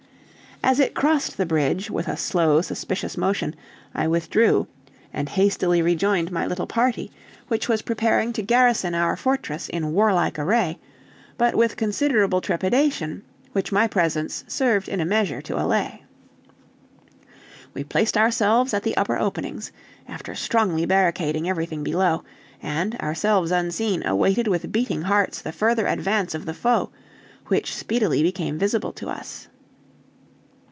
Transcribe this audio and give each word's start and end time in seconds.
As 0.63 0.79
it 0.79 0.93
crossed 0.93 1.37
the 1.37 1.45
bridge, 1.47 1.89
with 1.89 2.07
a 2.07 2.15
slow, 2.15 2.61
suspicious 2.61 3.17
motion, 3.17 3.55
I 3.95 4.07
withdrew, 4.07 4.67
and 5.11 5.27
hastily 5.27 5.81
rejoined 5.81 6.31
my 6.31 6.45
little 6.45 6.67
party, 6.67 7.11
which 7.47 7.67
was 7.67 7.81
preparing 7.81 8.31
to 8.33 8.43
garrison 8.43 8.93
our 8.93 9.15
fortress 9.17 9.69
in 9.69 9.91
warlike 9.91 10.37
array, 10.37 10.77
but 11.35 11.55
with 11.55 11.77
considerable 11.77 12.41
trepidation, 12.41 13.23
which 13.53 13.71
my 13.71 13.87
presence 13.87 14.43
served 14.47 14.87
in 14.87 14.99
a 15.01 15.05
measure 15.05 15.41
to 15.41 15.59
allay. 15.59 16.03
We 17.73 17.83
placed 17.83 18.15
ourselves 18.15 18.71
at 18.75 18.83
the 18.83 18.95
upper 18.95 19.17
openings, 19.17 19.71
after 20.07 20.35
strongly 20.35 20.85
barricading 20.85 21.49
everything 21.49 21.83
below, 21.83 22.23
and, 22.61 22.93
ourselves 23.01 23.49
unseen, 23.49 24.05
awaited 24.05 24.47
with 24.47 24.71
beating 24.71 25.01
hearts 25.01 25.41
the 25.41 25.51
further 25.51 25.87
advance 25.87 26.35
of 26.35 26.45
the 26.45 26.53
foe, 26.53 26.91
which 27.47 27.75
speedily 27.75 28.21
became 28.21 28.59
visible 28.59 28.93
to 28.93 29.09
us. 29.09 29.47